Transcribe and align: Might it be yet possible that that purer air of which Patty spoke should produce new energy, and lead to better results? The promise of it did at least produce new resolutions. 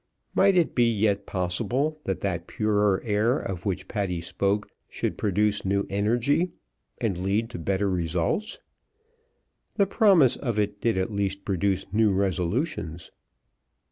Might 0.33 0.57
it 0.57 0.73
be 0.73 0.89
yet 0.91 1.27
possible 1.27 2.01
that 2.05 2.21
that 2.21 2.47
purer 2.47 3.03
air 3.05 3.37
of 3.37 3.67
which 3.67 3.87
Patty 3.87 4.19
spoke 4.19 4.67
should 4.89 5.15
produce 5.15 5.63
new 5.63 5.85
energy, 5.91 6.53
and 6.99 7.19
lead 7.19 7.51
to 7.51 7.59
better 7.59 7.87
results? 7.87 8.57
The 9.75 9.85
promise 9.85 10.37
of 10.37 10.57
it 10.57 10.81
did 10.81 10.97
at 10.97 11.13
least 11.13 11.45
produce 11.45 11.85
new 11.93 12.11
resolutions. 12.13 13.11